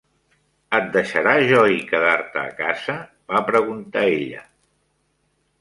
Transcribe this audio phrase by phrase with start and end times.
[0.77, 2.97] "Et deixarà Joy quedar-te a casa?",
[3.35, 4.43] va preguntar ella.